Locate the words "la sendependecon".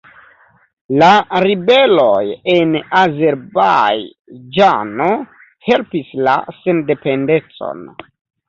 6.31-7.87